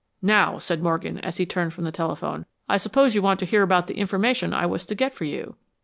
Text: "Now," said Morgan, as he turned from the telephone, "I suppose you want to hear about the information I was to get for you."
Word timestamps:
"Now," 0.23 0.57
said 0.57 0.81
Morgan, 0.81 1.19
as 1.19 1.37
he 1.37 1.45
turned 1.45 1.73
from 1.73 1.83
the 1.83 1.91
telephone, 1.91 2.47
"I 2.67 2.77
suppose 2.77 3.13
you 3.13 3.21
want 3.21 3.39
to 3.41 3.45
hear 3.45 3.61
about 3.61 3.85
the 3.85 3.99
information 3.99 4.51
I 4.51 4.65
was 4.65 4.83
to 4.87 4.95
get 4.95 5.13
for 5.13 5.25
you." 5.25 5.57